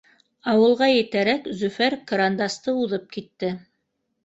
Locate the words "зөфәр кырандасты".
1.61-2.77